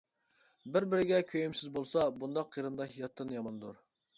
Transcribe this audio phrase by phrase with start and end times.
[0.77, 3.89] بىر-بىرىگە كۆيۈمسىز بولسا، بۇنداق قېرىنداش ياتتىن ياماندۇر.